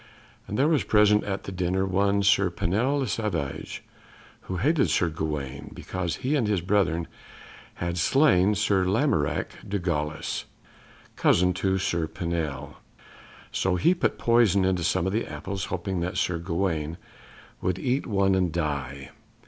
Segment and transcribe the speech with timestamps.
[0.47, 3.83] And there was present at the dinner one Sir Pinel le Savage,
[4.45, 7.07] who hated Sir Gawaine because he and his brethren
[7.75, 10.45] had slain Sir Lamorak du Galis,
[11.15, 12.77] cousin to Sir Pinel;
[13.51, 16.97] so he put poison into some of the apples, hoping that Sir Gawaine
[17.61, 19.11] would eat one and die.